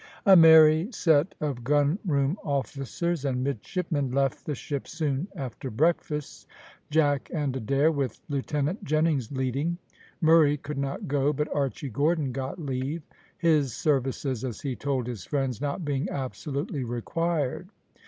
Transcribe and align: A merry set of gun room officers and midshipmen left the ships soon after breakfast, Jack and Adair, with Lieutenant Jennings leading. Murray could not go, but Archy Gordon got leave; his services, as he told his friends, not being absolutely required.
A 0.25 0.35
merry 0.35 0.91
set 0.91 1.35
of 1.41 1.63
gun 1.63 1.99
room 2.07 2.35
officers 2.43 3.23
and 3.23 3.43
midshipmen 3.43 4.09
left 4.11 4.47
the 4.47 4.55
ships 4.55 4.93
soon 4.93 5.27
after 5.35 5.69
breakfast, 5.69 6.47
Jack 6.89 7.29
and 7.31 7.55
Adair, 7.55 7.91
with 7.91 8.19
Lieutenant 8.27 8.83
Jennings 8.83 9.31
leading. 9.31 9.77
Murray 10.19 10.57
could 10.57 10.79
not 10.79 11.07
go, 11.07 11.31
but 11.31 11.55
Archy 11.55 11.87
Gordon 11.91 12.31
got 12.31 12.57
leave; 12.57 13.03
his 13.37 13.75
services, 13.75 14.43
as 14.43 14.59
he 14.61 14.75
told 14.75 15.05
his 15.05 15.23
friends, 15.23 15.61
not 15.61 15.85
being 15.85 16.09
absolutely 16.09 16.83
required. 16.83 17.67